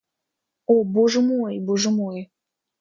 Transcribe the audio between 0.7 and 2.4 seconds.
Боже мой, Боже мой!